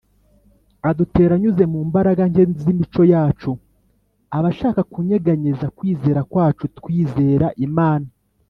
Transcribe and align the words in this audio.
Adutera 0.89 1.31
anyuze 1.37 1.63
mu 1.73 1.79
mbaraga 1.89 2.23
nke 2.31 2.43
z’imico 2.61 3.03
yacu. 3.13 3.51
Aba 4.37 4.47
ashaka 4.53 4.81
kunyeganyeza 4.91 5.65
kwizera 5.77 6.21
kwacu 6.31 6.65
twizera 6.77 7.47
Imana 7.67 8.07